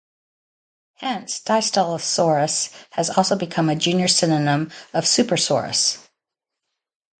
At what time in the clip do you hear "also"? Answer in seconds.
3.11-3.35